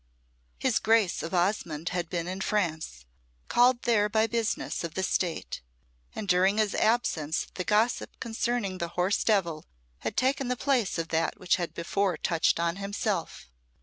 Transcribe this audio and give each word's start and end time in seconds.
His 0.57 0.79
Grace 0.79 1.21
of 1.21 1.31
Osmonde 1.31 1.89
had 1.89 2.09
been 2.09 2.27
in 2.27 2.41
France, 2.41 3.05
called 3.47 3.83
there 3.83 4.09
by 4.09 4.25
business 4.25 4.83
of 4.83 4.95
the 4.95 5.03
State, 5.03 5.61
and 6.15 6.27
during 6.27 6.57
his 6.57 6.73
absence 6.73 7.45
the 7.53 7.63
gossip 7.63 8.19
concerning 8.19 8.79
the 8.79 8.87
horse 8.97 9.23
Devil 9.23 9.63
had 9.99 10.17
taken 10.17 10.47
the 10.47 10.57
place 10.57 10.97
of 10.97 11.09
that 11.09 11.39
which 11.39 11.57
had 11.57 11.75
before 11.75 12.17
touched 12.17 12.59
on 12.59 12.77
himself. 12.77 13.47